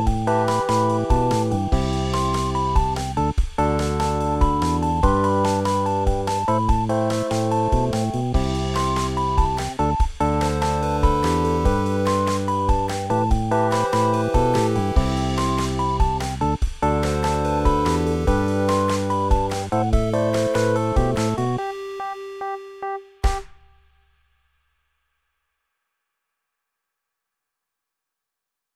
[0.00, 0.57] Música